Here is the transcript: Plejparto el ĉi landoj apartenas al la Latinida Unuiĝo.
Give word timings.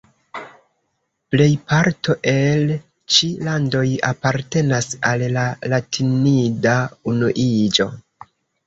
Plejparto 1.35 2.15
el 2.31 2.73
ĉi 3.17 3.31
landoj 3.49 3.85
apartenas 4.11 4.91
al 5.13 5.29
la 5.39 5.47
Latinida 5.77 6.77
Unuiĝo. 7.15 7.93